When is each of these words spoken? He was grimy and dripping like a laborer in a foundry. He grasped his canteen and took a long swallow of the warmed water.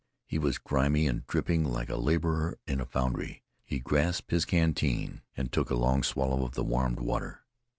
He 0.25 0.39
was 0.39 0.57
grimy 0.57 1.05
and 1.05 1.27
dripping 1.27 1.63
like 1.63 1.87
a 1.91 1.95
laborer 1.95 2.57
in 2.65 2.81
a 2.81 2.87
foundry. 2.87 3.43
He 3.63 3.77
grasped 3.77 4.31
his 4.31 4.45
canteen 4.45 5.21
and 5.37 5.51
took 5.51 5.69
a 5.69 5.75
long 5.75 6.01
swallow 6.01 6.43
of 6.43 6.55
the 6.55 6.63
warmed 6.63 7.01
water. 7.01 7.43